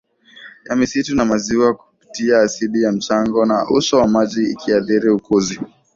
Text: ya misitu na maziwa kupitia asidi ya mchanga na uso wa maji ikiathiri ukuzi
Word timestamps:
ya 0.69 0.75
misitu 0.75 1.15
na 1.15 1.25
maziwa 1.25 1.73
kupitia 1.73 2.41
asidi 2.41 2.81
ya 2.83 2.91
mchanga 2.91 3.45
na 3.45 3.69
uso 3.69 3.97
wa 3.97 4.07
maji 4.07 4.43
ikiathiri 4.51 5.09
ukuzi 5.09 5.59